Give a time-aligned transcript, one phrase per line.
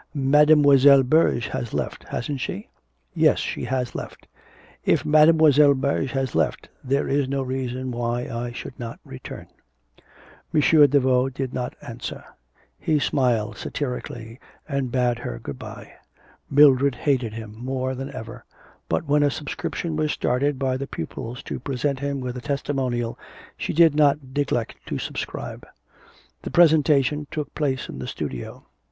[0.15, 1.03] Madlle.
[1.03, 2.67] Berge has left, hasn't she?'
[3.13, 4.27] 'Yes, she has left.'
[4.83, 5.75] 'If Madlle.
[5.79, 9.45] Berge has left, there is no reason why I should not return.'
[10.51, 10.59] M.
[10.87, 12.23] Daveau did not answer;
[12.79, 15.91] he smiled satirically and bade her good bye.
[16.49, 18.43] Mildred hated him more than ever,
[18.89, 23.19] but when a subscription was started by the pupils to present him with a testimonial
[23.55, 25.63] she did not neglect to subscribe.
[26.41, 28.65] The presentation took place in the studio.